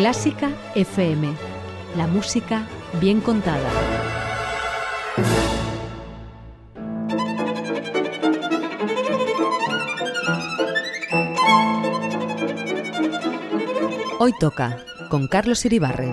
[0.00, 1.28] Clásica FM.
[1.94, 2.66] La música
[3.02, 3.68] bien contada.
[14.18, 14.78] Hoy toca
[15.10, 16.12] con Carlos Iribarren.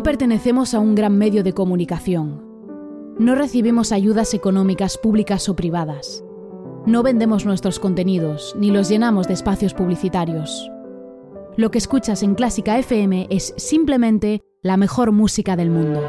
[0.00, 2.42] No pertenecemos a un gran medio de comunicación.
[3.18, 6.24] No recibimos ayudas económicas públicas o privadas.
[6.86, 10.70] No vendemos nuestros contenidos ni los llenamos de espacios publicitarios.
[11.58, 16.00] Lo que escuchas en Clásica FM es simplemente la mejor música del mundo.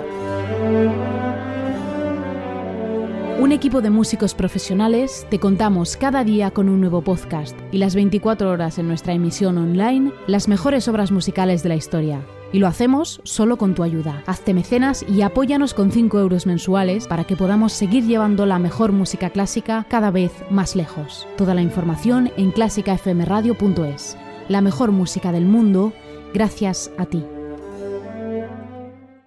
[3.42, 7.94] Un equipo de músicos profesionales te contamos cada día con un nuevo podcast y las
[7.96, 12.26] 24 horas en nuestra emisión online las mejores obras musicales de la historia.
[12.54, 14.24] Y lo hacemos solo con tu ayuda.
[14.26, 18.92] Hazte mecenas y apóyanos con 5 euros mensuales para que podamos seguir llevando la mejor
[18.92, 21.28] música clásica cada vez más lejos.
[21.38, 24.18] Toda la información en clásicafmradio.es.
[24.50, 25.94] La mejor música del mundo,
[26.34, 27.24] gracias a ti.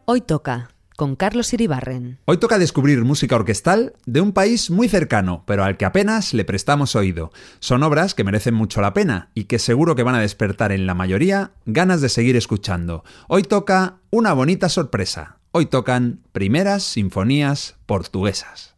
[0.06, 2.18] Hoy toca con Carlos Iribarren.
[2.24, 6.44] Hoy toca descubrir música orquestal de un país muy cercano, pero al que apenas le
[6.44, 7.32] prestamos oído.
[7.60, 10.86] Son obras que merecen mucho la pena y que seguro que van a despertar en
[10.86, 13.04] la mayoría ganas de seguir escuchando.
[13.28, 15.38] Hoy toca una bonita sorpresa.
[15.50, 18.74] Hoy tocan primeras sinfonías portuguesas.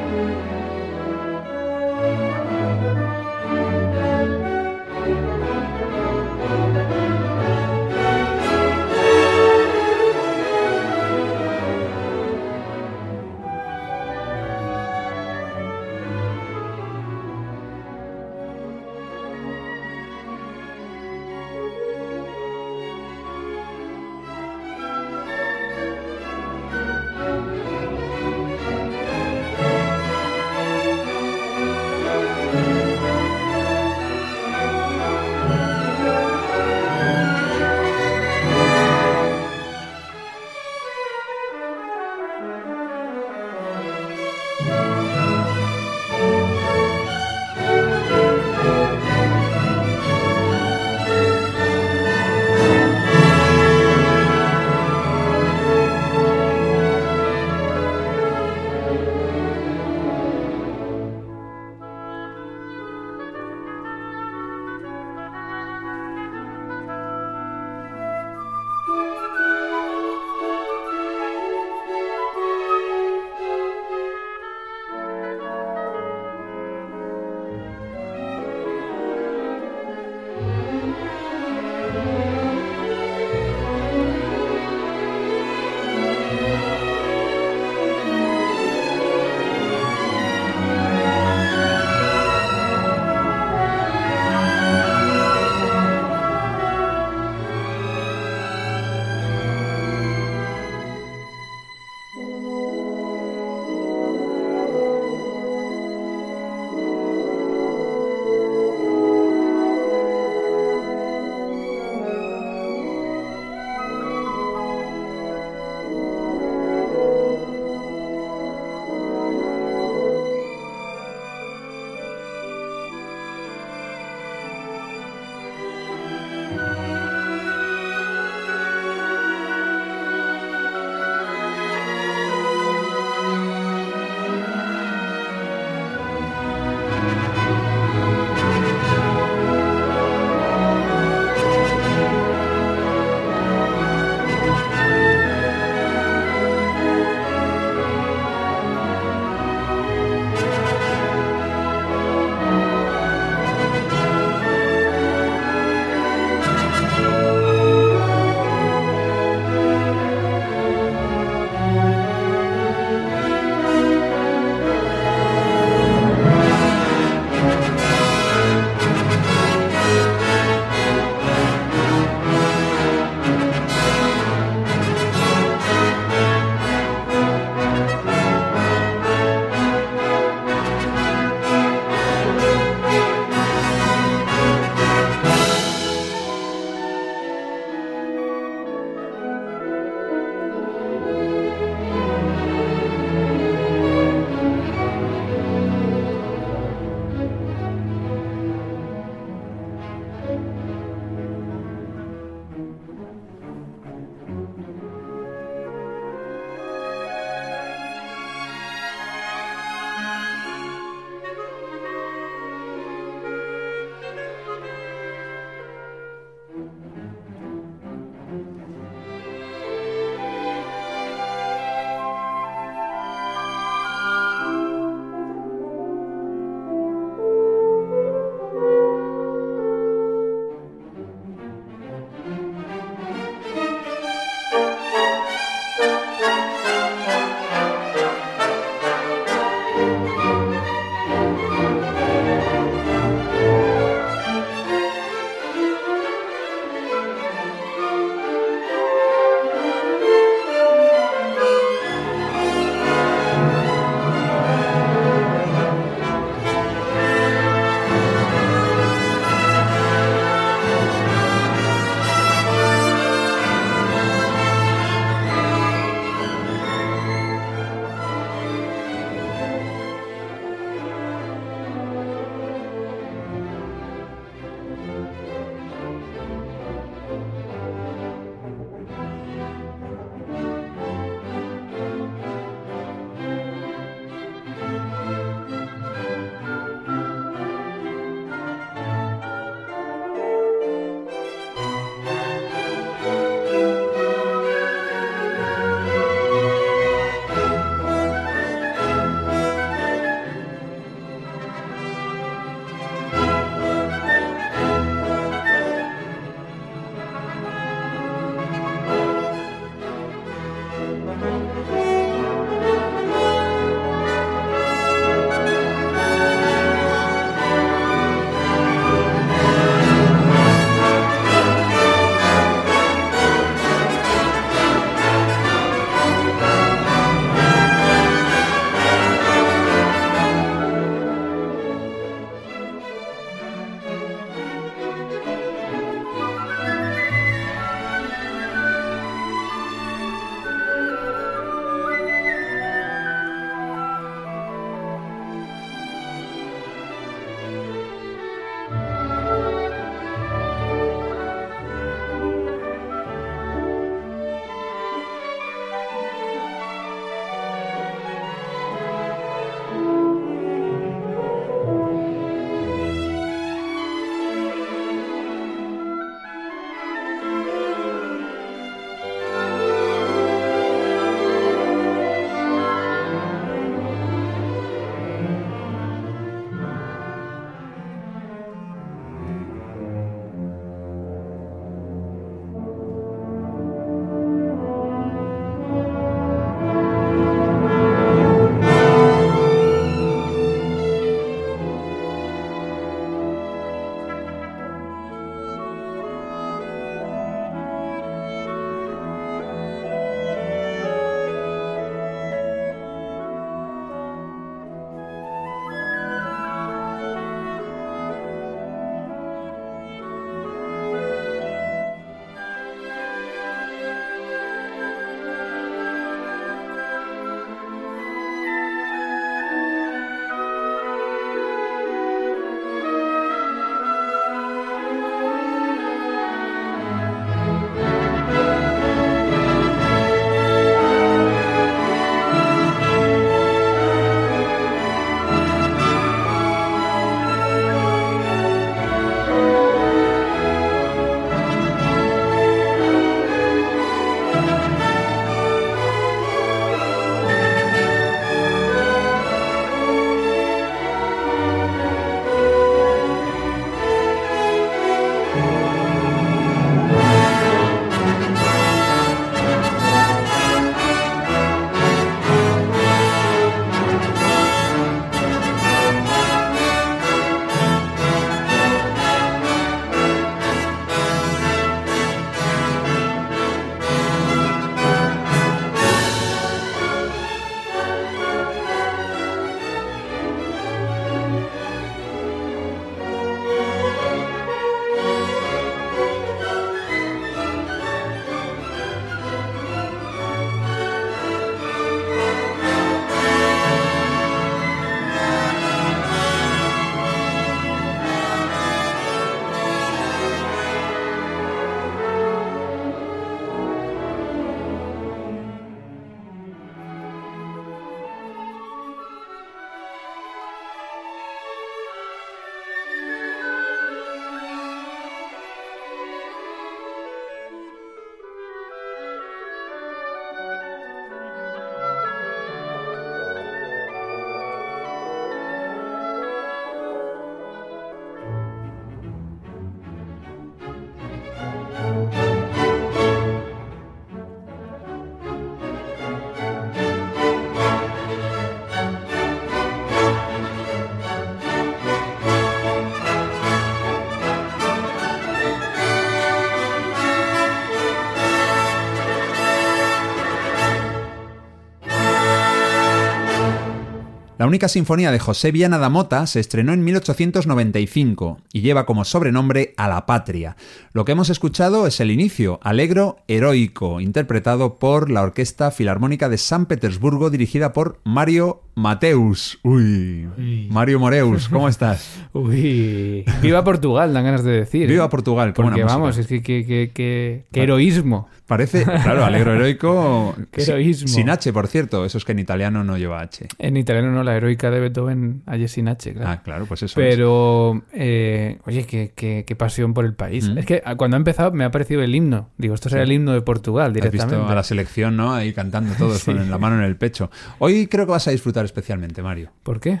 [554.42, 559.04] La única sinfonía de José Viana da Mota se estrenó en 1895 y lleva como
[559.04, 560.56] sobrenombre A la Patria.
[560.92, 566.38] Lo que hemos escuchado es el inicio, alegro heroico, interpretado por la Orquesta Filarmónica de
[566.38, 569.60] San Petersburgo dirigida por Mario Mateus.
[569.62, 570.26] Uy,
[570.70, 572.20] Mario Moreus, ¿cómo estás?
[572.32, 574.88] Uy, viva Portugal, dan ganas de decir.
[574.88, 575.08] Viva ¿eh?
[575.08, 578.28] Portugal, Porque vamos, es que, qué heroísmo.
[578.52, 580.36] Parece, claro, alegro heroico.
[580.50, 581.08] Qué heroísmo.
[581.08, 582.04] Sin H, por cierto.
[582.04, 583.46] Eso es que en italiano no lleva H.
[583.58, 586.30] En italiano no, la heroica de Beethoven allí sin H, claro.
[586.30, 586.94] Ah, claro, pues eso.
[586.96, 590.48] Pero, eh, oye, qué, qué, pasión por el país.
[590.48, 590.58] Mm.
[590.58, 592.48] Es que cuando ha empezado me ha parecido el himno.
[592.58, 594.34] Digo, esto será el himno de Portugal directamente.
[594.34, 595.34] Has visto a la selección, ¿no?
[595.34, 597.30] Ahí cantando todos con la mano en el pecho.
[597.58, 599.50] Hoy creo que vas a disfrutar especialmente, Mario.
[599.62, 600.00] ¿Por qué?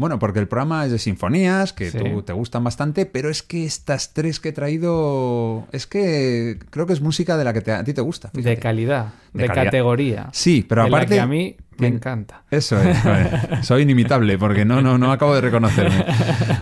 [0.00, 3.66] Bueno, porque el programa es de sinfonías, que tú, te gustan bastante, pero es que
[3.66, 7.84] estas tres que he traído, es que creo que es música de la que a
[7.84, 8.30] ti te gusta.
[8.32, 10.30] De calidad, de, categoría.
[10.32, 11.16] Sí, pero aparte...
[11.16, 12.44] que a mí me encanta.
[12.50, 12.96] Eso es,
[13.62, 16.04] soy inimitable porque no, no, no acabo de reconocerme.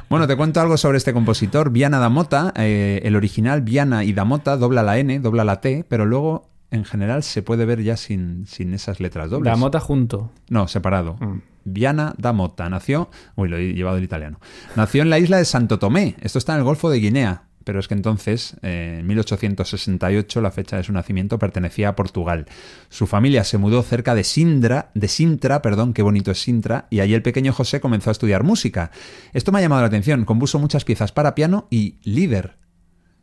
[0.08, 2.52] Bueno, te cuento algo sobre este compositor, Viana da Mota.
[2.56, 6.48] Eh, el original Viana y da Mota dobla la N, dobla la T, pero luego
[6.70, 9.50] en general se puede ver ya sin, sin esas letras dobles.
[9.50, 10.30] Da Mota junto.
[10.48, 11.16] No, separado.
[11.20, 11.40] Mm.
[11.64, 12.68] Viana da Mota.
[12.68, 14.40] Nació, uy, lo he llevado el italiano.
[14.76, 16.16] Nació en la isla de Santo Tomé.
[16.20, 17.48] Esto está en el Golfo de Guinea.
[17.68, 22.46] Pero es que entonces, en 1868, la fecha de su nacimiento pertenecía a Portugal.
[22.88, 27.00] Su familia se mudó cerca de Sindra, de Sintra, perdón, qué bonito es Sintra, y
[27.00, 28.90] allí el pequeño José comenzó a estudiar música.
[29.34, 30.25] Esto me ha llamado la atención.
[30.25, 32.56] Compuso muchas piezas para piano y líder.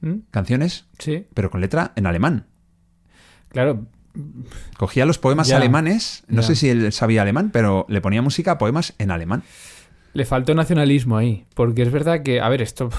[0.01, 0.17] ¿Mm?
[0.29, 1.25] Canciones, sí.
[1.33, 2.45] pero con letra en alemán.
[3.49, 3.87] Claro,
[4.77, 8.57] Cogía los poemas alemanes, no sé si él sabía alemán, pero le ponía música a
[8.57, 9.43] poemas en alemán.
[10.15, 12.89] Le faltó nacionalismo ahí, porque es verdad que, a ver, esto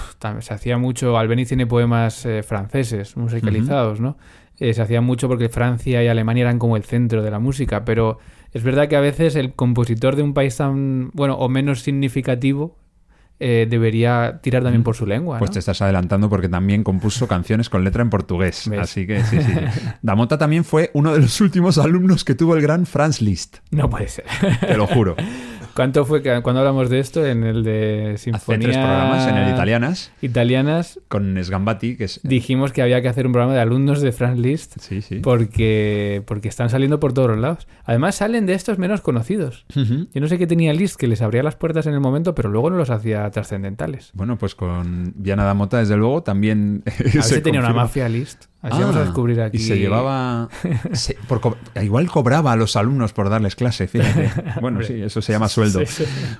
[0.40, 4.18] se hacía mucho, Albeni tiene poemas eh, franceses musicalizados, ¿no?
[4.58, 7.87] Eh, se hacía mucho porque Francia y Alemania eran como el centro de la música,
[7.87, 8.18] pero
[8.52, 12.76] es verdad que a veces el compositor de un país tan, bueno, o menos significativo,
[13.38, 15.38] eh, debería tirar también por su lengua.
[15.38, 18.70] Pues te estás adelantando porque también compuso canciones con letra en portugués.
[18.78, 19.52] Así que sí, sí.
[20.02, 23.58] Damota también fue uno de los últimos alumnos que tuvo el gran Franz Liszt.
[23.70, 24.26] No puede ser.
[24.61, 25.16] Te lo juro.
[25.76, 27.26] ¿Cuánto fue que, cuando hablamos de esto?
[27.26, 28.56] En el de Sinfonía...
[28.56, 30.11] Hace tres programas, en el Italianas.
[30.23, 30.99] Italianas.
[31.09, 32.18] Con Sgambati, que es...
[32.23, 34.78] Dijimos que había que hacer un programa de alumnos de Franz Liszt.
[34.80, 35.16] Sí, sí.
[35.16, 37.68] Porque, porque están saliendo por todos los lados.
[37.85, 39.66] Además salen de estos menos conocidos.
[39.75, 42.49] Yo no sé qué tenía Liszt que les abría las puertas en el momento, pero
[42.49, 44.12] luego no los hacía trascendentales.
[44.14, 46.85] Bueno, pues con Viana da Mota, desde luego, también...
[47.18, 48.47] A si tenía una mafia Liszt.
[48.62, 49.58] Así vamos a ah, descubrir aquí.
[49.58, 50.48] Y se llevaba.
[51.82, 54.30] igual cobraba a los alumnos por darles clase, fíjate.
[54.60, 55.80] Bueno, sí, eso se llama sueldo.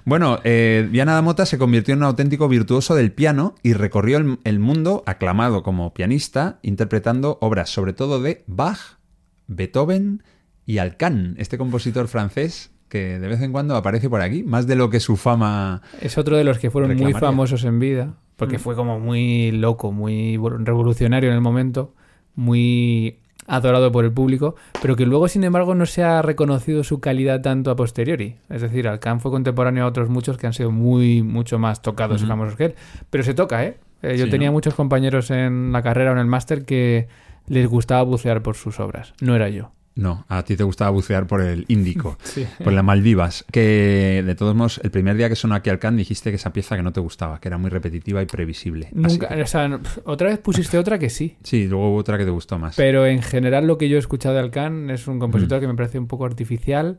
[0.05, 4.59] Bueno, eh, Diana Damota se convirtió en un auténtico virtuoso del piano y recorrió el,
[4.59, 8.99] mundo, aclamado como pianista, interpretando obras sobre todo de Bach,
[9.47, 10.23] Beethoven
[10.65, 14.77] y Alcan, este compositor francés que de vez en cuando aparece por aquí, más de
[14.77, 15.83] lo que su fama.
[16.01, 18.61] Es otro de los que fueron muy famosos en vida, porque mm.
[18.61, 21.96] fue como muy loco, muy revolucionario en el momento
[22.37, 27.01] muy adorado por el público, pero que luego, sin embargo, no se ha reconocido su
[27.01, 28.37] calidad tanto a posteriori.
[28.49, 32.23] Es decir, Alcan fue contemporáneo a otros muchos que han sido muy, mucho más tocados
[32.23, 32.75] y famosos que él.
[33.11, 33.79] Pero se toca, ¿eh?
[34.03, 34.53] Eh, yo Sí, tenía ¿no?
[34.53, 37.09] muchos compañeros en la carrera o en el máster que
[37.47, 39.15] les gustaba bucear por sus obras.
[39.21, 39.71] No era yo.
[39.97, 42.47] No, a ti te gustaba bucear por el Índico, Sí.
[42.63, 43.45] por las Maldivas.
[43.51, 46.77] Que de todos modos, el primer día que sonó aquí Alcan dijiste que esa pieza
[46.77, 48.89] que no te gustaba, que era muy repetitiva y previsible.
[48.89, 51.37] Así Nunca, que- o sea, no- otra vez pusiste otra que sí.
[51.43, 52.77] sí, luego hubo otra que te gustó más.
[52.77, 55.75] Pero en general lo que yo he escuchado de Alcan es un compositor que me
[55.75, 56.99] parece un poco artificial.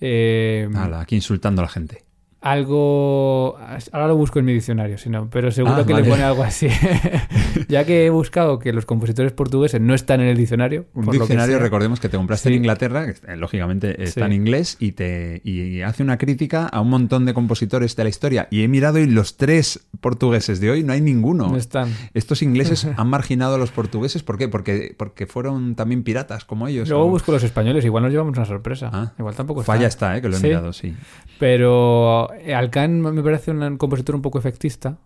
[0.00, 2.04] eh, aquí insultando a la gente.
[2.50, 3.56] Algo.
[3.92, 6.04] Ahora lo busco en mi diccionario, si no, pero seguro Ah, que vale.
[6.04, 6.68] le pone algo así.
[7.68, 10.86] ya que he buscado que los compositores portugueses no están en el diccionario.
[10.94, 12.54] Un por lo que diccionario, recordemos que te compraste Sí.
[12.54, 14.26] en Inglaterra, que eh, lógicamente está Sí.
[14.26, 18.08] en inglés, y te y hace una crítica a un montón de compositores de la
[18.08, 18.48] historia.
[18.50, 21.48] Y he mirado y los tres portugueses de hoy no hay ninguno.
[21.48, 21.92] No están.
[22.14, 24.22] Estos ingleses han marginado a los portugueses.
[24.22, 24.48] ¿Por qué?
[24.48, 26.88] Porque, porque fueron también piratas como ellos.
[26.88, 28.90] Luego o- busco los españoles, igual nos llevamos una sorpresa.
[28.92, 29.12] Ah.
[29.18, 30.22] Igual tampoco Falla está, ¿eh?
[30.22, 30.46] que lo he Sí.
[30.46, 30.94] mirado, sí.
[31.38, 34.98] Pero Alcan me parece un compositor un poco efectista.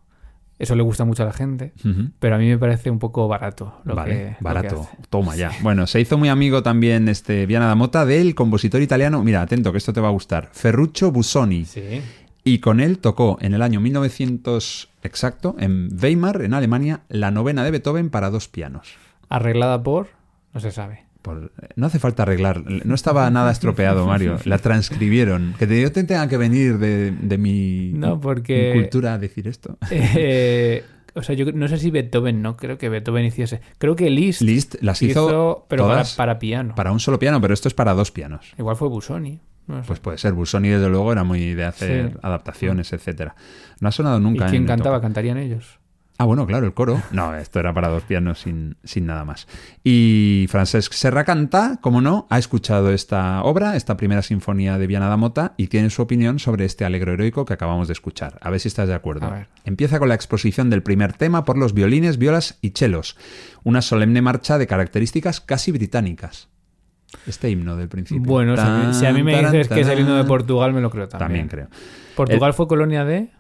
[0.58, 1.72] Eso le gusta mucho a la gente.
[2.18, 3.80] Pero a mí me parece un poco barato.
[3.84, 4.80] Lo vale, que, lo que barato.
[4.82, 4.96] hace.
[5.08, 5.50] Toma ya.
[5.62, 9.24] Bueno, se hizo muy amigo también este Viana da Mota del compositor italiano.
[9.24, 10.50] Mira, atento, que esto te va a gustar.
[10.52, 11.64] Ferruccio Busoni.
[11.64, 12.02] Sí.
[12.44, 17.64] Y con él tocó en el año 1900 exacto, en Weimar, en Alemania, la novena
[17.64, 18.94] de Beethoven para dos pianos.
[19.28, 20.08] Arreglada por.
[20.52, 21.04] No se sabe.
[21.22, 24.38] Por- no hace falta arreglar, no estaba nada estropeado, Mario.
[24.44, 25.54] La transcribieron.
[25.58, 29.46] Que yo te tenga que venir de, de mi, No, porque- mi cultura a decir
[29.48, 29.76] esto.
[29.90, 30.84] Eh,
[31.14, 33.60] o sea, yo no sé si Beethoven, no creo que Beethoven hiciese.
[33.78, 36.74] Creo que Liszt, Liszt las hizo, pero para, todas para piano.
[36.74, 38.52] para un solo piano, pero esto es para dos pianos.
[38.58, 39.40] Igual fue Busoni.
[39.66, 39.86] no sé.
[39.88, 40.32] Pues puede ser.
[40.34, 42.18] Busoni, desde luego, era muy de hacer Sí.
[42.22, 43.34] adaptaciones, etcétera.
[43.80, 44.46] No ha sonado ¿Y nunca.
[44.46, 45.00] quién en cantaba?
[45.00, 45.79] ¿Cantarían ellos?
[46.22, 47.00] Ah, bueno, claro, el coro.
[47.12, 49.48] No, esto era para dos pianos sin, sin nada más.
[49.82, 55.08] Y Francesc Serra canta, como no, ha escuchado esta obra, esta primera sinfonía de Viana
[55.08, 58.36] da Mota, y tiene su opinión sobre este alegro heroico que acabamos de escuchar.
[58.42, 59.28] A ver si estás de acuerdo.
[59.28, 59.46] A ver.
[59.64, 63.16] Empieza con la exposición del primer tema por los violines, violas y chelos.
[63.64, 66.48] Una solemne marcha de características casi británicas.
[67.26, 68.22] Este himno del principio.
[68.30, 70.24] Bueno, si a mí- si a mí me Tan, dices que es el himno de.
[70.24, 71.48] Portugal, me lo creo también.
[71.48, 71.68] También creo.
[72.14, 73.30] ¿Portugal fue colonia de?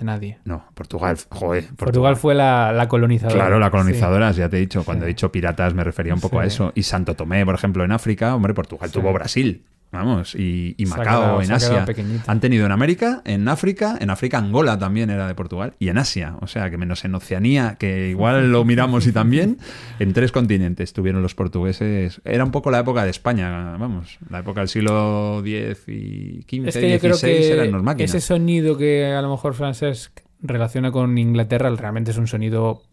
[0.00, 0.38] De nadie.
[0.44, 1.68] No, Portugal, joder.
[1.76, 3.34] Portugal, fue la, la colonizadora.
[3.36, 3.70] Claro, la Sí.
[3.70, 4.82] colonizadora, ya te he dicho.
[4.82, 5.10] Cuando Sí.
[5.10, 6.72] he dicho piratas me refería un poco a eso.
[6.74, 9.62] Y Santo Tomé, por ejemplo, en África, hombre, Portugal tuvo Brasil.
[9.92, 11.84] Vamos, y, Macao quedado- en Asia.
[12.28, 15.98] Han tenido en América, en África, en África Angola también era de Portugal, y en
[15.98, 19.58] Asia, o sea que menos en Oceanía, que igual lo miramos y también,
[19.98, 22.20] en tres continentes tuvieron los portugueses.
[22.24, 26.68] Era un poco la época de España, vamos, la época del siglo X y XV,
[26.68, 28.14] Es que yo creo eran los que máquinas.
[28.14, 32.84] ese sonido que a lo mejor Francesc relaciona con Inglaterra realmente es un sonido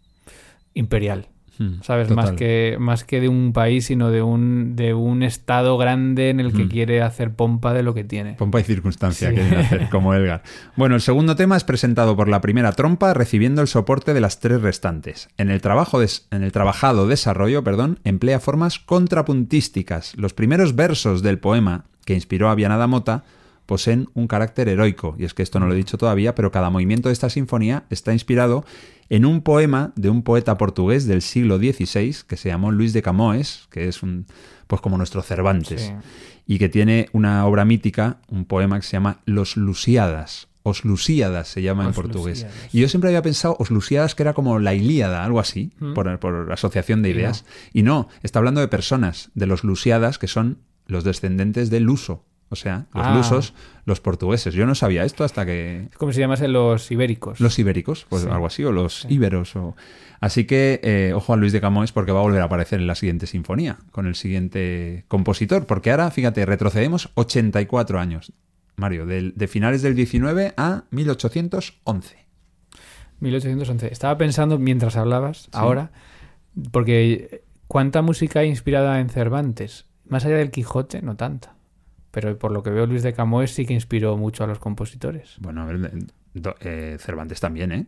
[0.73, 1.27] imperial.
[1.59, 2.07] Hmm, ¿Sabes?
[2.07, 2.23] total.
[2.25, 6.39] Más que, más que de un país, sino de un, de un estado grande en
[6.39, 6.69] el que Mm.
[6.69, 8.33] quiere hacer pompa de lo que tiene.
[8.33, 9.35] Pompa y circunstancia Sí.
[9.35, 10.43] quieren hacer, como Edgar.
[10.75, 14.39] Bueno, el segundo tema es presentado por la primera trompa, recibiendo el soporte de las
[14.39, 15.29] tres restantes.
[15.37, 20.15] En el, trabajo en el trabajado desarrollo, perdón, emplea formas contrapuntísticas.
[20.17, 23.23] Los primeros versos del poema que inspiró a Viana da Mota
[23.67, 26.71] poseen un carácter heroico, y es que esto no lo he dicho todavía, pero cada
[26.71, 28.65] movimiento de esta sinfonía está inspirado
[29.09, 33.01] en un poema de un poeta portugués del siglo XVI que se llamó Luis de
[33.03, 34.25] Camões, que es un
[34.65, 35.93] pues como nuestro Cervantes Sí.
[36.47, 40.47] y que tiene una obra mítica, un poema que se llama Los Lusíadas.
[40.63, 42.45] Os Lusíadas se llama en portugués.
[42.73, 45.93] Y yo siempre había pensado Os Lusíadas que era como la Ilíada, algo así, Mm.
[45.93, 47.19] por, por asociación de Y no.
[47.19, 47.45] ideas.
[47.71, 52.25] Y no, está hablando de personas, de los Lusíadas, que son los descendentes del Luso.
[52.49, 53.15] O sea, los Ah.
[53.15, 53.53] lusos,
[53.85, 54.53] los portugueses.
[54.53, 57.39] Yo no sabía esto hasta que Es como si llamasen los ibéricos.
[57.41, 58.29] los ibéricos, pues Sí.
[58.31, 59.55] algo así, o los íberos.
[59.57, 59.75] O...
[60.21, 62.87] Así que eh, ojo a Luis de Camões porque va a volver a aparecer en
[62.87, 68.31] la siguiente sinfonía, con el siguiente compositor, porque ahora, fíjate, retrocedemos 84 años,
[68.77, 72.25] Mario, de finales del 19 a 1811.
[73.19, 73.91] 1811.
[73.91, 75.91] Estaba pensando mientras hablabas, ahora,
[76.71, 79.85] porque ¿cuánta música hay inspirada en Cervantes?
[80.07, 81.55] Más allá del Quijote, no tanta.
[82.19, 85.35] Pero por lo que veo, Luis de Camões sí que inspiró mucho a los compositores.
[85.39, 85.91] Bueno, a ver,
[86.33, 87.85] do- eh, Cervantes también, ¿eh?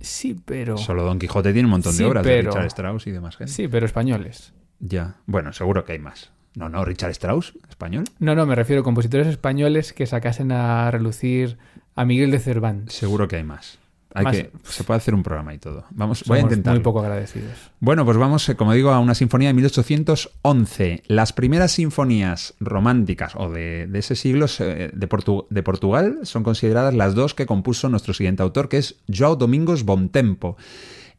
[0.00, 0.76] Sí, pero...
[0.76, 3.52] Solo Don Quijote tiene un montón Sí, de obras de Richard Strauss y demás gente.
[3.52, 4.52] Sí, pero españoles.
[4.80, 6.32] Ya, bueno, seguro que hay más.
[6.56, 8.02] No, no, Richard Strauss, español.
[8.18, 11.56] No, no, me refiero a compositores españoles que sacasen a relucir
[11.94, 12.94] a Miguel de Cervantes.
[12.96, 13.78] Seguro que hay más.
[14.14, 15.84] Hay Más- que, se puede hacer un programa y todo.
[15.90, 16.74] Vamos, voy a intentar.
[16.74, 17.52] muy poco agradecidos.
[17.78, 21.02] Bueno, pues vamos, eh, como digo, a una sinfonía de 1811.
[21.06, 26.42] Las primeras sinfonías románticas o de, de ese siglo eh, de, Portu- de Portugal son
[26.42, 30.56] consideradas las dos que compuso nuestro siguiente autor, que es João Domingos Bontempo.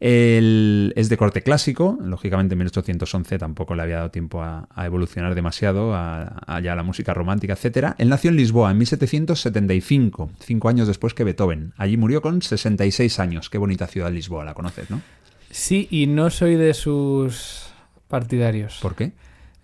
[0.01, 4.85] El- es de corte clásico, lógicamente en 1811 tampoco le había dado tiempo a, a
[4.85, 7.95] evolucionar demasiado a, a ya la música romántica, etcétera.
[7.97, 11.73] Él nació en Lisboa en 1775, cinco años después que Beethoven.
[11.77, 13.49] Allí murió con 66 años.
[13.49, 15.01] Qué bonita ciudad Lisboa, la conoces, ¿no?
[15.51, 17.67] Sí, y no soy de sus
[18.07, 18.79] partidarios.
[18.81, 19.13] ¿Por qué?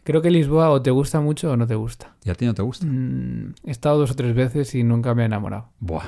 [0.03, 2.15] Creo que Lisboa o te gusta mucho o no te gusta.
[2.23, 2.85] ¿Y a ti no te gusta?
[2.85, 5.69] Mm, he estado dos o tres veces y nunca me he enamorado.
[5.79, 6.03] Buah,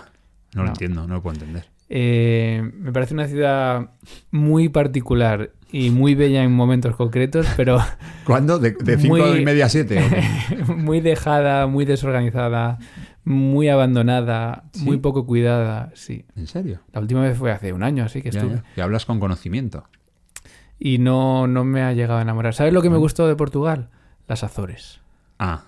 [0.54, 0.70] no, lo No.
[0.70, 1.66] entiendo, no lo puedo entender.
[1.90, 3.92] Eh, me parece una ciudad
[4.32, 7.78] muy particular y muy bella en momentos concretos, pero
[8.26, 8.60] ¿Cuándo?
[8.60, 10.02] ¿De, de cinco Muy- y media a siete?
[10.76, 12.78] muy dejada, muy desorganizada,
[13.24, 14.84] muy abandonada, ¿Sí?
[14.84, 15.92] muy poco cuidada.
[15.94, 16.26] Sí.
[16.36, 16.82] ¿En serio?
[16.94, 18.56] La última vez fue hace un año, así que Ya, estuve.
[18.58, 18.64] ya.
[18.76, 19.88] Y hablas con conocimiento.
[20.80, 22.54] Y no, no me ha llegado a enamorar.
[22.54, 23.90] ¿Sabes lo que me gustó de Portugal?
[24.28, 25.00] Las Azores.
[25.40, 25.64] Ah,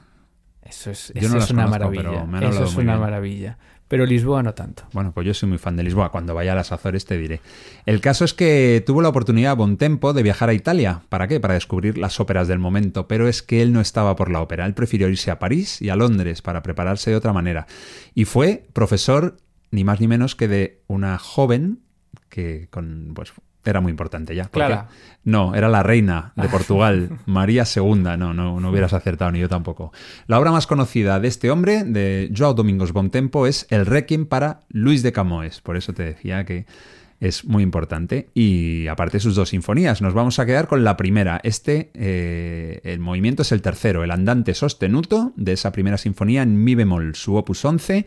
[0.62, 2.50] Eso es, eso no es una conozco, maravilla.
[2.50, 3.00] Eso es una bien.
[3.00, 3.58] maravilla.
[3.90, 4.84] Pero Lisboa no tanto.
[4.94, 6.12] Bueno, pues yo soy muy fan de Lisboa.
[6.12, 7.42] Cuando vaya a las Azores te diré.
[7.88, 11.02] El caso es que tuvo la oportunidad a buen tempo de viajar a Italia.
[11.10, 11.40] ¿Para qué?
[11.40, 13.08] Para descubrir las óperas del momento.
[13.08, 14.68] Pero es que él no estaba por la ópera.
[14.68, 17.66] Él prefirió irse a París y a Londres para prepararse de otra manera.
[18.14, 19.38] Y fue profesor
[19.72, 21.80] ni más ni menos que de una joven
[22.30, 23.34] que con pues
[23.66, 24.46] era muy importante ya.
[24.46, 24.88] Clara.
[25.24, 27.96] No, era la reina de Portugal, María II.
[27.96, 29.92] No, no, no hubieras acertado ni yo tampoco.
[30.28, 34.62] La obra más conocida de este hombre, de Joao Domingos Bontempo, es El Requiem para
[34.70, 35.62] Luis de Camões.
[35.62, 36.66] Por eso te decía que
[37.20, 38.30] es muy importante.
[38.34, 41.40] Y aparte sus dos sinfonías, nos vamos a quedar con la primera.
[41.44, 46.64] Este, eh, el movimiento es el tercero, el andante sostenuto de esa primera sinfonía en
[46.64, 48.06] mi bemol, su opus 11.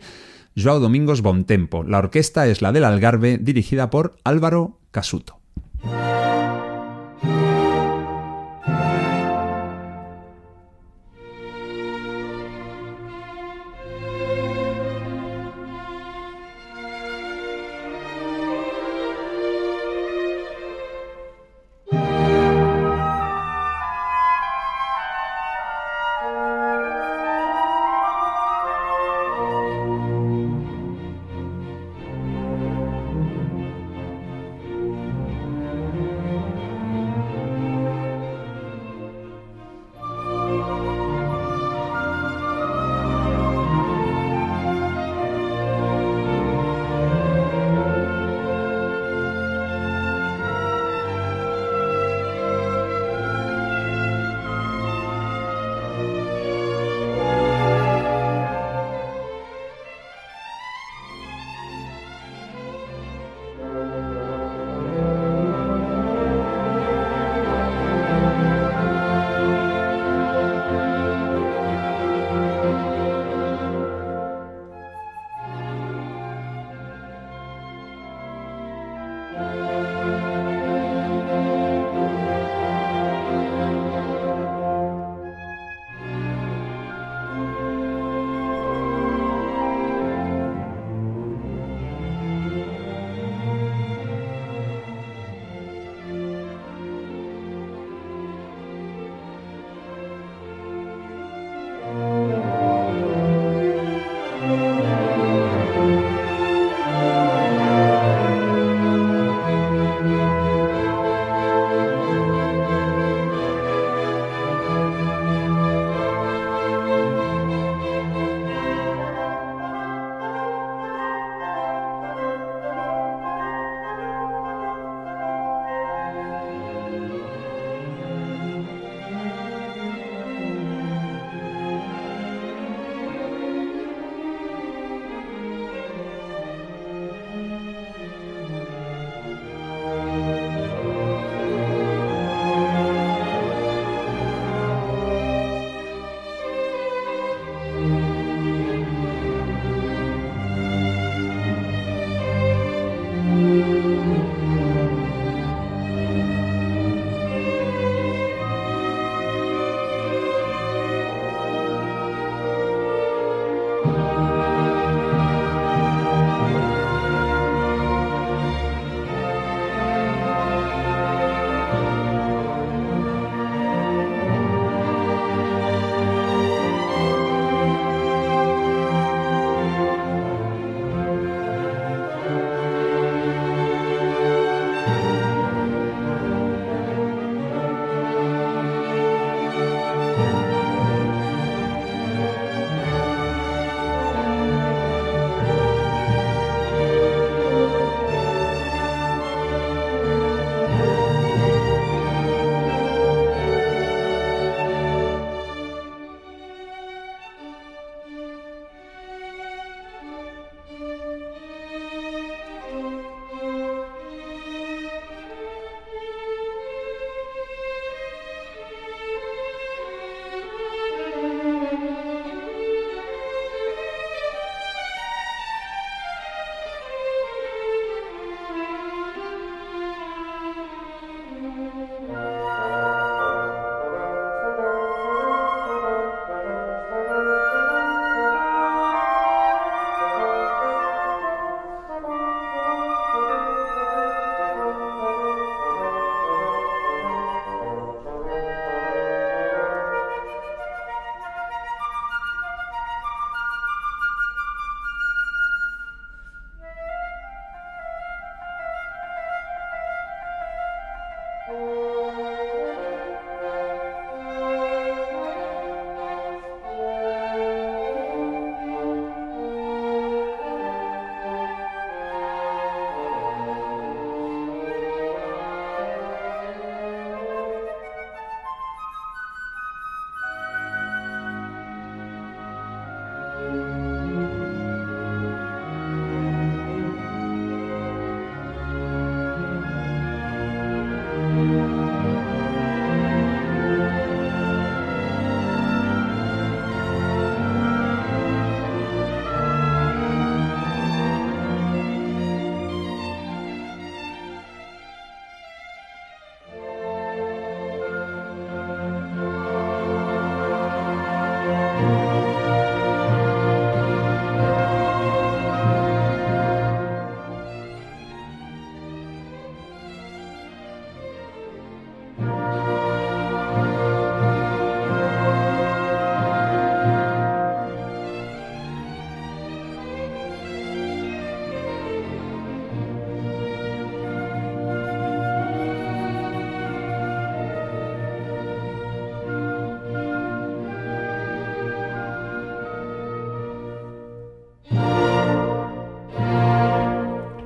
[0.55, 1.83] Joao Domingos Bontempo.
[1.83, 5.42] La orquesta es la del Algarve, dirigida por Álvaro Casuto.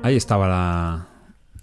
[0.08, 1.06] Ahí estaba la,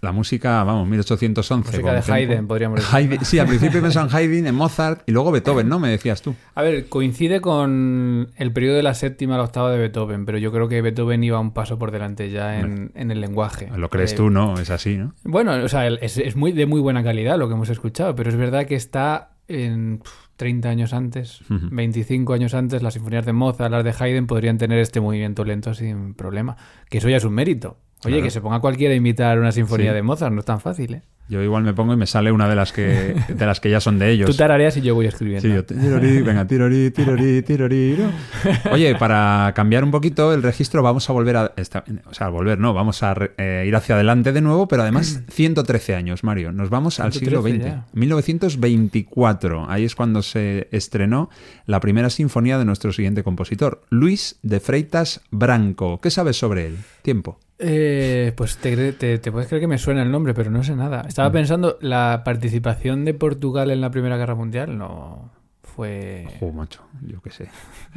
[0.01, 1.71] la música, vamos, 1811.
[1.71, 2.11] Música de.
[2.13, 2.93] Haydn, podríamos decir.
[2.93, 5.79] Haydn- sí, al principio pensaba en Haydn, en Mozart y luego Beethoven, ¿no?
[5.79, 6.35] Me decías tú.
[6.53, 10.37] A ver, coincide con el periodo de la séptima a la octava de Beethoven, pero
[10.37, 13.69] yo creo que Beethoven iba un paso por delante ya en, en el lenguaje.
[13.75, 14.59] Lo crees Eh, tú, ¿no?
[14.59, 15.13] Es así, ¿no?
[15.23, 18.29] Bueno, o sea, es, es muy de muy buena calidad lo que hemos escuchado, pero
[18.29, 21.67] es verdad que está en pf, 30 años antes, Ujú.
[21.71, 25.73] 25 años antes, las sinfonías de Mozart, las de Haydn podrían tener este movimiento lento
[25.73, 26.57] sin problema.
[26.89, 27.77] Que eso ya es un mérito.
[28.03, 28.23] Oye, Claro.
[28.23, 29.95] que se ponga cualquiera a imitar una sinfonía Sí.
[29.95, 31.01] de Mozart, no es tan fácil, ¿eh?
[31.27, 33.79] Yo igual me pongo y me sale una de las que, de las que ya
[33.81, 34.29] son de ellos.
[34.29, 35.41] Tú tarareas y yo voy escribiendo.
[35.41, 37.97] Sí, yo tirorí, venga, tirorí, tirorí, tirorí.
[37.97, 38.11] ¿no?
[38.71, 41.53] Oye, para cambiar un poquito el registro, vamos a volver a.
[41.57, 44.83] esta- o sea, volver, no, vamos a re- eh, ir hacia adelante de nuevo, pero
[44.83, 46.51] además 113 años, Mario.
[46.51, 47.75] Nos vamos al siglo 113 XX.
[47.75, 47.85] ya.
[47.93, 49.65] 1924.
[49.69, 51.29] Ahí es cuando se estrenó
[51.65, 55.99] la primera sinfonía de nuestro siguiente compositor, Luis de Freitas Branco.
[56.01, 56.77] ¿Qué sabes sobre él?
[57.01, 57.39] Tiempo.
[57.57, 60.75] Eh, pues te, te- te puedes creer que me suena el nombre, pero no sé
[60.75, 61.03] nada.
[61.03, 61.07] Mm.
[61.07, 65.31] Estaba pensando, la participación de Portugal en la Primera Guerra Mundial no
[65.63, 66.27] fue...
[66.39, 67.49] Jo, macho, yo qué sé.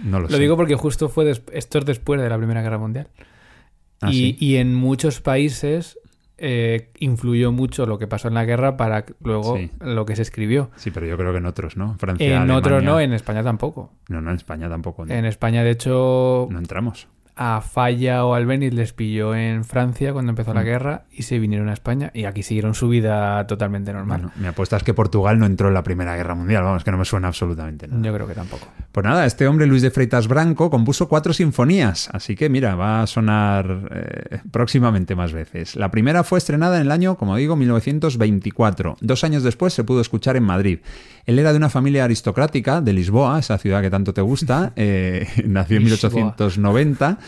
[0.03, 0.39] No lo, Lo sé.
[0.39, 3.09] digo porque justo fue des- esto es después de la Primera Guerra Mundial.
[4.01, 4.37] Ah, y, ¿sí?
[4.39, 5.99] y en muchos países
[6.41, 9.73] eh, influyó mucho lo que pasó en la guerra para luego Sí.
[9.81, 10.71] lo que se escribió.
[10.77, 11.97] Sí, pero yo creo que en otros, ¿no?
[11.99, 13.93] Francia, En Alemania- otros no, en España tampoco.
[14.09, 15.05] No, no, en España tampoco.
[15.05, 17.09] No, En España, de hecho, No entramos.
[17.41, 20.65] A Falla o Albeniz les pilló en Francia cuando empezó la Mm.
[20.65, 24.23] guerra y se vinieron a España y aquí siguieron su vida totalmente normal.
[24.23, 26.65] Bueno, mi apuesta es que Portugal no entró en la Primera Guerra Mundial.
[26.65, 28.03] Vamos, que no me suena absolutamente nada.
[28.03, 28.67] Yo creo que tampoco.
[28.91, 32.09] Pues nada, este hombre, Luis de Freitas Branco, compuso cuatro sinfonías.
[32.13, 35.77] Así que mira, va a sonar eh, próximamente más veces.
[35.77, 38.97] La primera fue estrenada en el año, como digo, 1924.
[39.01, 40.81] Dos años después se pudo escuchar en Madrid.
[41.27, 44.73] Él era de una familia aristocrática de Lisboa, esa ciudad que tanto te gusta.
[44.77, 46.11] eh, nació en Lisboa.
[46.11, 47.19] 1890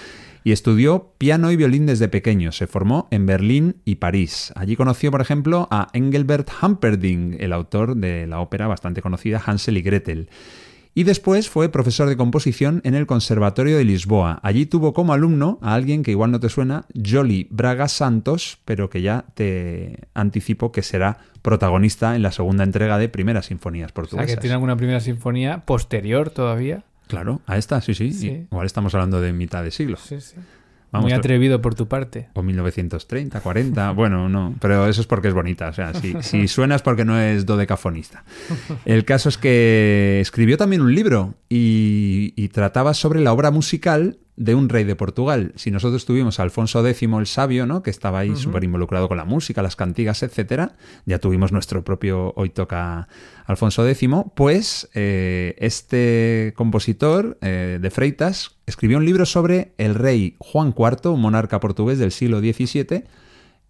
[0.45, 2.53] y estudió piano y violín desde pequeño.
[2.53, 4.53] Se formó en Berlín y París.
[4.57, 9.77] Allí conoció, por ejemplo, a Engelbert Humperdinck, el autor de la ópera bastante conocida Hansel
[9.79, 10.29] y Gretel.
[10.93, 14.41] Y después fue profesor de composición en el Conservatorio de Lisboa.
[14.43, 18.91] Allí tuvo como alumno a alguien que igual no te suena, Jolly Braga Santos, pero
[18.91, 23.89] que ya te anticipo que será protagonista en la segunda entrega de Primeras Sinfonías O
[23.89, 24.35] sea, Portuguesas.
[24.35, 26.83] que tiene alguna primera sinfonía posterior todavía.
[27.11, 28.13] Claro, a esta, sí, sí.
[28.13, 28.47] Sí.
[28.51, 29.97] Igual estamos hablando de mitad de siglo.
[29.97, 30.37] Sí, sí.
[30.93, 32.29] Vamos, Muy atrevido por tu parte.
[32.35, 36.49] O 1930, 40, bueno, no, pero eso es porque es bonita, o sea, si, si
[36.49, 38.25] suena es porque no es dodecafonista.
[38.85, 44.19] El caso es que escribió también un libro y, y trataba sobre la obra musical
[44.41, 45.53] de un rey de Portugal.
[45.57, 47.83] Si nosotros tuvimos a Alfonso X el Sabio, ¿no?
[47.83, 52.33] que estaba ahí súper involucrado con la música, las cantigas, etcétera, ya tuvimos nuestro propio
[52.37, 53.07] Hoy toca
[53.45, 60.37] Alfonso X, pues eh, este compositor eh, de Freitas escribió un libro sobre el rey
[60.39, 63.05] Juan IV, un monarca portugués del siglo XVII,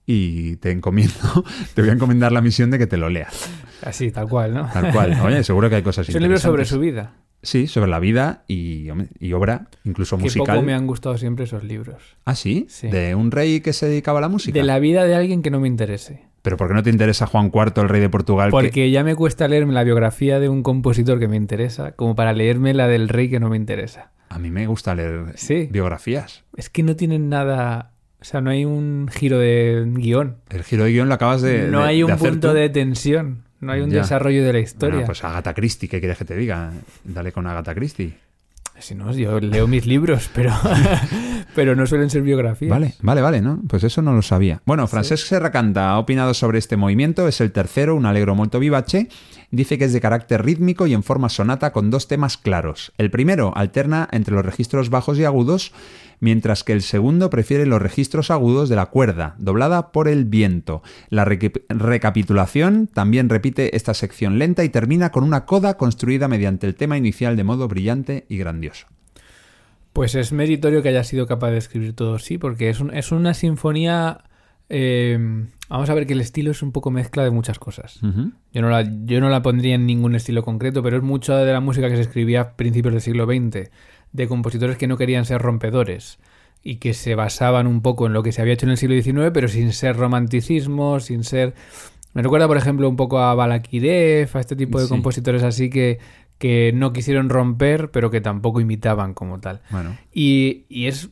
[0.06, 3.50] y te encomiendo, te voy a encomendar la misión de que te lo leas.
[3.83, 4.70] Así, tal cual, ¿no?
[4.72, 5.18] Tal cual.
[5.24, 7.14] Oye, seguro que hay cosas Es un libro sobre su vida.
[7.42, 8.90] Sí, sobre la vida y,
[9.33, 10.57] obra, incluso Que musical.
[10.57, 12.16] poco me han gustado siempre esos libros.
[12.24, 12.66] Ah, ¿sí?
[12.68, 12.88] Sí.
[12.88, 14.59] De un rey que se dedicaba a la música.
[14.59, 16.29] De la vida de alguien que no me interese.
[16.42, 18.48] Pero ¿por qué no te interesa Juan IV, el rey de Portugal?
[18.48, 22.14] que- Porque ya me cuesta leerme la biografía de un compositor que me interesa, como
[22.14, 24.11] para leerme la del rey que no me interesa.
[24.29, 25.68] A mí me gusta leer Sí.
[25.70, 26.44] biografías.
[26.57, 27.92] Es que no tienen nada.
[28.20, 30.37] O sea, no hay un giro de guion.
[30.50, 32.55] El giro de guion lo acabas de no de- hay un punto tú.
[32.55, 33.44] de tensión.
[33.61, 33.99] No hay un Ya.
[34.01, 34.94] desarrollo de la historia.
[34.96, 36.73] Bueno, pues Agatha Christie, ¿qué quieres que te diga?
[37.05, 38.14] Dale con Agatha Christie.
[38.79, 40.53] Si no, yo leo mis libros, pero,
[41.55, 42.70] pero no suelen ser biografías.
[42.70, 43.61] Vale, vale, vale, ¿no?
[43.68, 44.62] Pues eso no lo sabía.
[44.64, 49.09] Bueno, Francesc Serracanta ha opinado sobre este movimiento, es el tercero, un alegro molto vivace.
[49.52, 52.92] Dice que es de carácter rítmico y en forma sonata con dos temas claros.
[52.98, 55.72] El primero alterna entre los registros bajos y agudos,
[56.20, 60.82] mientras que el segundo prefiere los registros agudos de la cuerda, doblada por el viento.
[61.08, 66.76] La recapitulación también repite esta sección lenta y termina con una coda construida mediante el
[66.76, 68.86] tema inicial de modo brillante y grandioso.
[69.92, 73.34] Pues es meritorio que haya sido capaz de escribir todo así, porque es, es una
[73.34, 74.24] sinfonía.
[74.70, 75.18] Eh,
[75.68, 78.00] vamos a ver que el estilo es un poco mezcla de muchas cosas.
[78.52, 81.52] Yo no, la, yo no la pondría en ningún estilo concreto, pero es mucha de
[81.52, 83.70] la música que se escribía a principios del siglo XX,
[84.12, 86.18] de compositores que no querían ser rompedores
[86.62, 88.94] y que se basaban un poco en lo que se había hecho en el siglo
[89.00, 91.54] XIX, pero sin ser romanticismo, sin ser...
[92.12, 94.90] Me recuerda, por ejemplo, un poco a Balakirev, a este tipo de Sí.
[94.90, 95.98] compositores así que,
[96.38, 99.61] que no quisieron romper, pero que tampoco imitaban como tal.
[99.70, 101.09] Bueno, Y, y es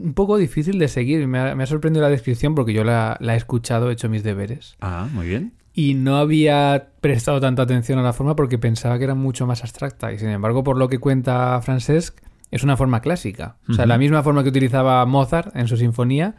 [0.00, 1.26] un poco difícil de seguir.
[1.26, 4.08] Me ha, me ha sorprendido la descripción porque yo la, la he escuchado, he hecho
[4.08, 4.76] mis deberes.
[4.80, 5.52] ah, muy bien.
[5.72, 9.62] Y no había prestado tanta atención a la forma porque pensaba que era mucho más
[9.62, 10.12] abstracta.
[10.12, 12.18] Y sin embargo, por lo que cuenta Francesc,
[12.50, 13.56] es una forma clásica.
[13.68, 16.34] O sea, la misma forma que utilizaba Mozart en su sinfonía,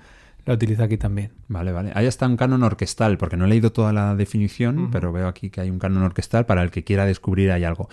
[0.46, 1.32] la utiliza aquí también.
[1.48, 1.92] Vale, vale.
[1.96, 5.50] Ahí está un canon orquestal, porque no he leído toda la definición, pero veo aquí
[5.50, 7.88] que hay un canon orquestal para el que quiera descubrir ahí algo.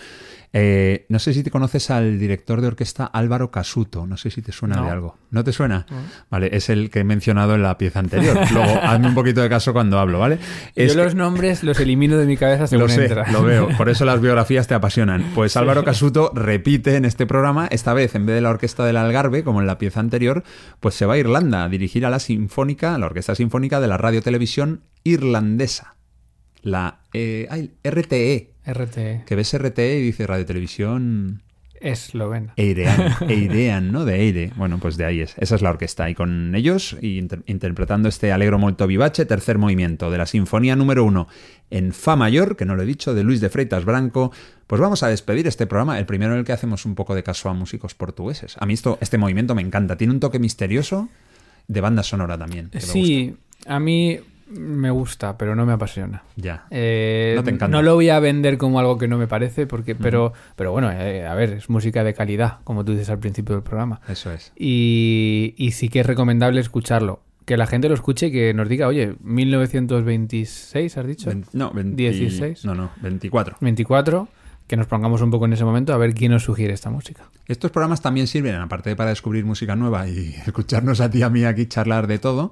[0.51, 4.41] Eh, no sé si te conoces al director de orquesta Álvaro Casuto, no sé si
[4.41, 4.85] te suena No.
[4.85, 5.17] de algo.
[5.29, 5.85] ¿No te suena?
[6.31, 8.35] Vale, es el que he mencionado en la pieza anterior.
[8.51, 10.39] Luego, hazme un poquito de caso cuando hablo, ¿vale?
[10.75, 13.31] Es Yo los nombres los elimino de mi cabeza según lo sé, entra.
[13.31, 13.69] lo veo.
[13.77, 15.23] Por eso las biografías te apasionan.
[15.35, 18.97] Pues Álvaro Casuto repite en este programa, esta vez en vez de la orquesta del
[18.97, 20.43] Algarve, como en la pieza anterior,
[20.79, 23.87] pues se va a Irlanda a dirigir a la sinfónica, a la orquesta sinfónica de
[23.87, 25.95] la radio televisión irlandesa.
[26.61, 28.51] La eh, ay, RTE.
[28.65, 31.41] RT Que ves RTE y dice radio televisión
[31.81, 32.53] eslovena.
[32.57, 34.03] Eirean, Eirean, ¿no?
[34.05, 34.51] De Eire.
[34.57, 35.33] Bueno, pues de ahí es.
[35.37, 36.09] Esa es la orquesta.
[36.09, 40.75] Y con ellos, y inter- interpretando este Alegro molto vivace, tercer movimiento de la Sinfonía
[40.75, 41.27] número uno
[41.71, 44.31] en Fa mayor, que no lo he dicho, de Luis de Freitas Branco,
[44.67, 47.23] pues vamos a despedir este programa, el primero en el que hacemos un poco de
[47.23, 48.57] caso a músicos portugueses.
[48.59, 49.95] A mí esto, este movimiento me encanta.
[49.95, 51.07] Tiene un toque misterioso
[51.69, 52.69] de banda sonora también.
[52.71, 53.35] que me Sí,
[53.67, 54.19] a mí
[54.49, 56.23] me gusta, pero no me apasiona.
[56.35, 56.65] Ya.
[56.71, 57.67] Eh, No te encanta.
[57.75, 60.91] no lo voy a vender como algo que no me parece, porque, pero, pero bueno,
[60.91, 64.01] eh, a ver, es música de calidad, como tú dices al principio del programa.
[64.07, 64.51] Eso es.
[64.57, 67.21] Y, y sí que es recomendable escucharlo.
[67.45, 71.31] Que la gente lo escuche y que nos diga, oye, 1926, has dicho?
[71.53, 72.65] No, 20 16.
[72.65, 73.57] No, no, 24.
[73.61, 74.27] 24,
[74.67, 77.23] que nos pongamos un poco en ese momento a ver quién nos sugiere esta música.
[77.47, 81.23] Estos programas también sirven, aparte de para descubrir música nueva y escucharnos a ti y
[81.23, 82.51] a mí aquí charlar de todo,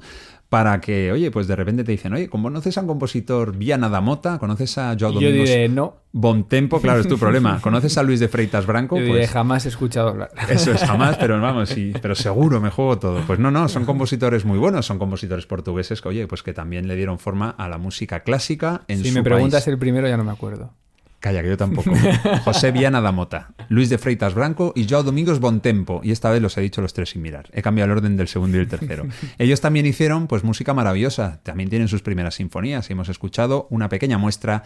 [0.50, 4.00] para que, oye, pues de repente te dicen, oye, ¿conoces a un compositor Viana da
[4.00, 4.40] Mota?
[4.40, 6.80] ¿Conoces a Joao Y yo Domingos diré, no, Bontempo?
[6.80, 7.60] Claro, es tu problema.
[7.62, 8.96] ¿Conoces a Luis de Freitas Branco?
[8.98, 10.32] yo diré, Pues jamás he escuchado hablar.
[10.50, 13.22] eso es jamás, pero vamos, sí, pero seguro me juego todo.
[13.28, 16.88] Pues no, no, son compositores muy buenos, son compositores portugueses que, oye, pues que también
[16.88, 19.74] le dieron forma a la música clásica en si su me preguntas país.
[19.74, 20.74] el primero ya no me acuerdo.
[21.20, 21.92] Calla, que yo tampoco.
[22.44, 26.02] José Viana da Mota, Luis de Freitas Branco y Joao Domingos Bontempo.
[26.04, 27.50] Y esta vez los he dicho los tres sin mirar.
[27.54, 29.08] He cambiado el orden del segundo y el tercero.
[29.40, 31.40] Ellos también hicieron pues música maravillosa.
[31.44, 34.64] También tienen sus primeras sinfonías y hemos escuchado una pequeña muestra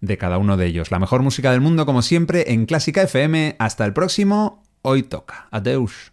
[0.00, 0.90] de cada uno de ellos.
[0.90, 3.56] La mejor música del mundo, como siempre, en Clásica FM.
[3.58, 4.62] Hasta el próximo.
[4.82, 5.48] Hoy toca.
[5.50, 6.12] Adeus.